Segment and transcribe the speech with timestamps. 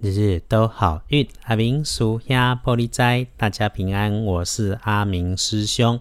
[0.00, 1.26] 日日都好运。
[1.42, 4.24] 阿明属鸭玻璃斋，大家平安。
[4.24, 5.98] 我是阿明师兄。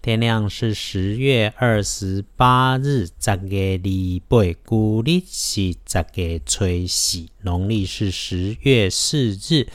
[0.00, 9.66] 天亮是十月二十八日，十月二八，古历是十月初四，农历是十月四日。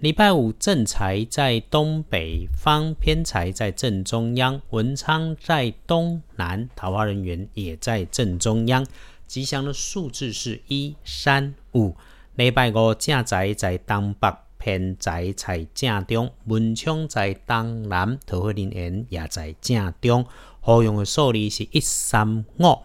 [0.00, 8.86] 礼拜五正财在东北方，偏财在正中央，文昌在东南，桃花人员也在正中央。
[9.26, 11.94] 吉祥的数字是一三五。
[12.34, 20.24] 礼拜五正宅在东北，偏财在正中，文昌在东南，桃花林缘也在正中。
[20.62, 22.78] 好用的数字是一三五。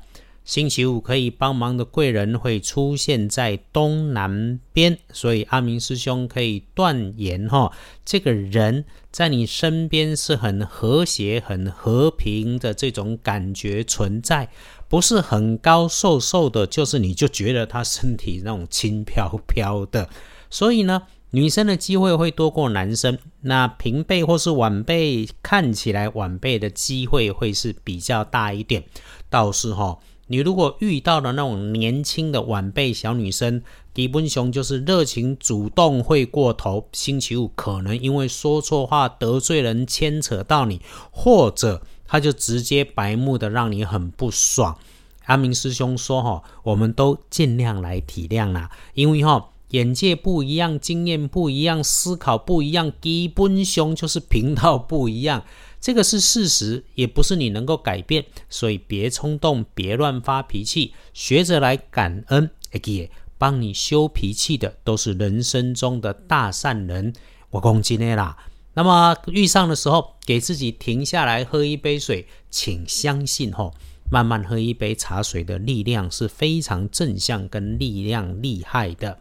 [0.47, 7.73] 星期五可以帮忙的贵人会出现在东南边，所以阿明师兄可以断言哈，
[8.05, 14.47] 这个人在你身边是很和谐、很和平的这种感觉存在。
[14.87, 20.07] 不是很高瘦瘦的，就是你就觉得他身体那种轻飘飘的，
[20.49, 23.17] 所以呢，女生的机会会多过男生。
[23.41, 28.85] 那平辈或是晚辈看起来晚辈的机会会是比较大一点。
[29.29, 33.61] 倒是哈，你如果遇到了那种年轻的晚辈小女生，
[33.93, 36.87] 基本雄就是热情主动会过头。
[36.93, 41.81] 星期五可能因为说错话得罪人，牵扯到你，或者。
[42.09, 44.77] 他就直接白目的让你很不爽。
[45.25, 55.43] 阿明师兄说：“哈，我们都尽量来体谅啦，因为哈眼界不一样，经验不一样，思考不一样，基本上就是频道不一样，
[55.79, 58.25] 这个是事实，也不是你能够改变。
[58.49, 62.49] 所以别冲动，别乱发脾气，学着来感恩。
[62.71, 67.13] 哎，帮你修脾气的都是人生中的大善人。
[67.49, 68.37] 我恭喜你啦！”
[68.73, 73.73] 那么遇上的时候，给自己停下来喝一杯水，请相信吼，
[74.11, 79.19] 慢慢喝一杯茶水的力量是非常正向跟力量厉害的，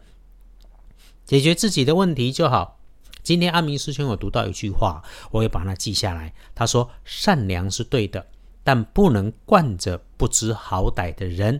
[1.27, 2.79] 解决自己的问题就好。
[3.21, 6.33] 今天阿明师兄有读到一句话，我也把它记下来。
[6.55, 8.25] 他说：“善良是对的，
[8.63, 11.59] 但不能惯着不知好歹的人。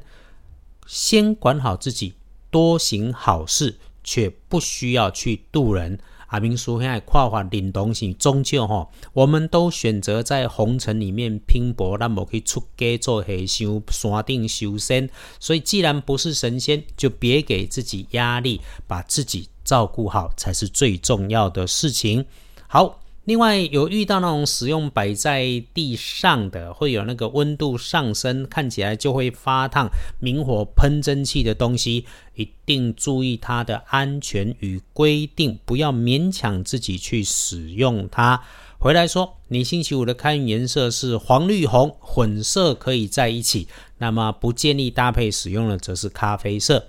[0.85, 2.15] 先管好自己，
[2.49, 15.09] 多行好事，却不需要去度人。”阿明叔现在跨法领东西，终究吼，我们都选择在红尘里面拼搏，那么去出家做和尚、山顶修仙。
[15.39, 22.25] 所以，既然不是神仙，就别给自己压力，把自己照顾好才是最重要的事情。
[22.67, 22.99] 好。
[23.27, 29.89] 另外有遇到那种使用摆在地上的，会有那个温度上升，看起来就会发烫、
[30.21, 32.05] 明火喷蒸汽的东西，
[32.35, 38.41] 一定注意它的安全与规定，不要勉强自己去使用它。
[38.79, 43.67] 回来说，你星期五的开运颜色是黄绿红混色可以在一起，
[43.97, 46.87] 那么不建议搭配使用的则是咖啡色。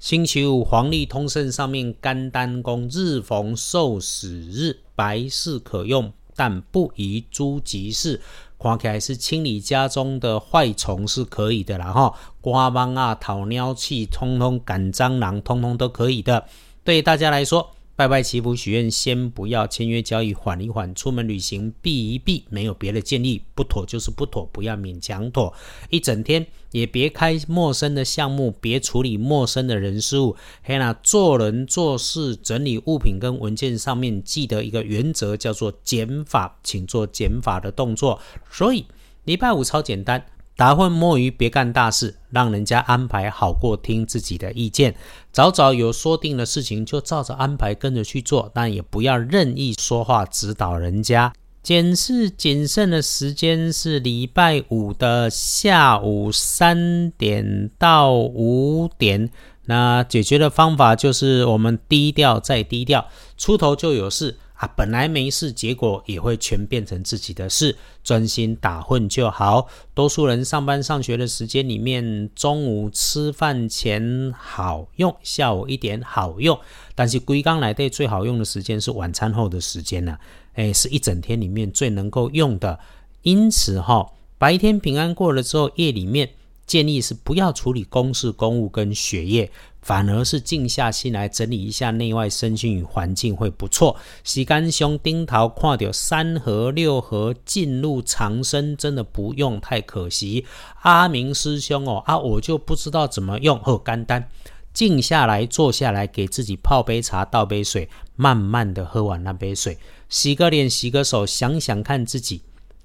[0.00, 8.20] 星期五黄历通胜上面干丹宫日逢受死日，白事可用，但不宜诸吉事。
[8.58, 16.44] 看起来是清理家中的坏虫是可以的啦哈，刮帮啊、讨尿气、通通赶蟑螂，通通都可以的。
[16.82, 17.70] 对大家来说。
[17.98, 20.94] 拜拜祈福许愿，先不要签约交易，缓一缓。
[20.94, 25.52] 出门旅行避一避，没有别的建议，不妥就是不妥，不要勉强妥。
[25.90, 30.36] 一整天也别开陌生的项目，别处理陌生的人事物。
[30.62, 38.20] 嘿啦，做人做事整理物品跟文件上面，记得一个原则叫做减法，请做减法的动作。
[38.48, 38.86] 所以
[39.24, 40.24] 礼拜五超简单。
[40.58, 44.92] 打混摸鱼，别干大事，让人家安排好过听自己的意见。
[45.30, 51.32] 早早有说定的事情，就照着安排跟着去做，但也不要任意说话指导人家。
[51.62, 59.30] 检视谨慎的时间是礼拜五的下午三点到五点。
[59.66, 64.36] 那解决的方法就是我们低调再低调，出头就有事。
[64.58, 67.76] 啊，本来没事，结果也会全变成自己的事。
[68.02, 69.68] 专心打混就好。
[69.94, 76.58] 多数人上班上学的时间里面，中午吃饭前好用，下午一点好用。
[76.96, 80.18] 但是归刚来对最好用的时间是晚餐后的时间呢？
[80.54, 82.80] 哎，是一整天里面最能够用的。
[83.22, 86.30] 因此哈，白天平安过了之后，夜里面。
[86.66, 89.50] 建议是不要处理公事公务跟学业，
[89.88, 93.96] 反而是静下心来整理一下内外身心与环境会不错。
[94.22, 100.44] 洗干兄丁桃看到三合六合进入长生，真的不用太可惜。
[100.82, 103.58] 阿明师兄哦啊，我就不知道怎么用。
[103.64, 104.28] 哦，干单，
[104.74, 109.78] 静下来坐下来，给自己泡杯茶，倒杯水，慢慢的喝完那杯水，
[110.10, 112.42] 洗个脸，洗个手，想想看自己，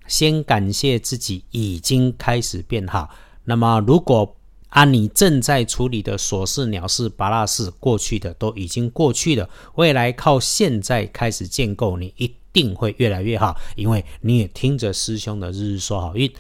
[0.07, 3.09] 先感谢自己已经开始变好。
[3.44, 4.38] 那么，如果
[4.73, 16.31] 啊，你正在处理的琐事、鸟事、拔蜡事，过去的都已经过去了，未来靠现在开始建构，你一定会越来越好，因为你也听着师兄的日日说好运。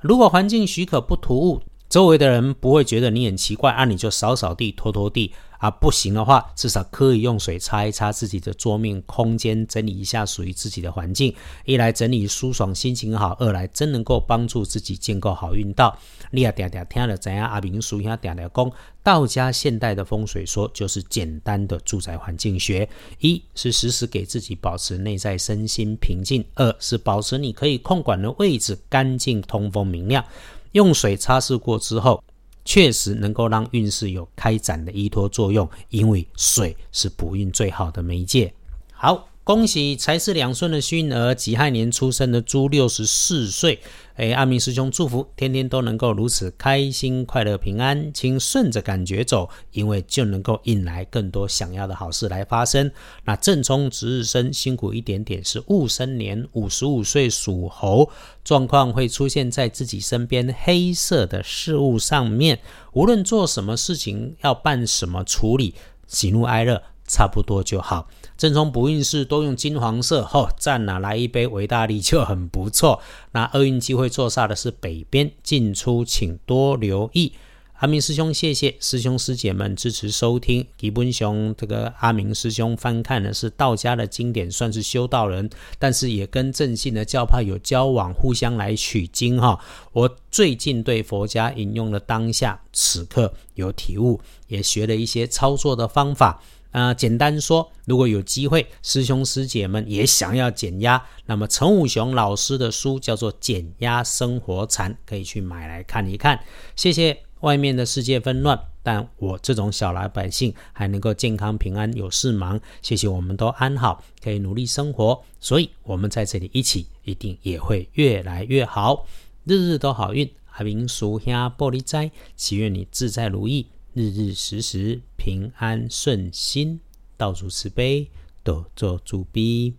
[0.00, 5.32] 如果环境许可不突兀，周围的人不会觉得你很奇怪，啊，你就扫扫地、拖拖地。
[5.58, 11.34] 啊，不行的话，至少可以用水擦一擦自己的桌面空间，整理一下属于自己的环境。
[11.64, 15.98] 一来整理舒爽，心情好；二来真能够帮助自己建构好运道。
[16.30, 17.48] 你也嗲嗲听了怎样？
[17.48, 18.72] 阿明叔兄嗲嗲讲，
[19.02, 22.88] 道家现代的风水说就是简单的住宅环境学：
[23.18, 30.24] 一是时时给自己保持内在身心平静；二是保持你可以控管的位置干净、通风、明亮。
[30.72, 32.22] 用水擦拭过之后。
[32.68, 38.52] 确实能够让运势有开展的依托作用，因为水是补运最好的媒介。
[38.92, 43.80] 好，恭喜财是两顺的幸运儿，己亥年出生的猪，六十四岁。
[44.16, 52.92] 哎，阿明师兄祝福，天天都能够如此开心、快乐、平安，请顺着感觉走，因为就能够引来更多想要的好事来发生。
[53.24, 58.10] 那正冲值日生辛苦一点点，是戊申年五十五岁属猴，
[58.44, 62.58] 状况会出现在自己身边黑色的事物上面，
[62.92, 65.74] 无论做什么事情，要办什么处理，
[66.06, 68.08] 喜怒哀乐差不多就好。
[68.36, 73.00] 正冲不运势都用金黄色，吼，赞哪来一杯维大利就很不错。
[73.32, 77.32] 那厄运机会坐煞的是北边进出，请多留意。
[77.80, 80.66] 阿明师兄，谢谢师兄师姐们支持收听。
[80.76, 89.60] 吉本雄这个阿明师兄翻看的是道家的经典，算是修道人，但是也跟正信的教派有交往，互相来取经哈。
[89.92, 96.42] 我最近对佛家引用了当下此刻有体悟，也学了一些操作的方法。
[96.70, 106.38] 呃，简单说，如果有机会，师兄师姐们也想要减压，那么陈武雄老师的书叫做《减压生活禅》，可以去买来看一看。
[106.76, 112.60] 谢谢外面的世界纷乱，但我这种小老百姓还能够健康平安有事忙。
[112.82, 119.06] 谢谢我们都安好，可以努力生活，所以我们在这里一起，一定也会越来越好，
[119.44, 120.30] 日日都好运。
[120.52, 123.68] 阿明叔兄玻璃斋，祈愿你自在如意。
[123.94, 126.80] 日日时时平安顺心，
[127.16, 128.08] 道主慈悲，
[128.42, 129.74] 多做主逼。